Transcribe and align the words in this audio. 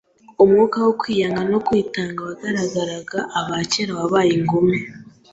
Umwuka 0.43 0.77
wo 0.85 0.91
kwiyanga 1.01 1.41
no 1.51 1.59
kwitanga 1.65 2.19
warangaga 2.27 3.19
aba 3.39 3.55
kera 3.71 3.91
wabaye 3.99 4.31
ingume. 4.37 4.77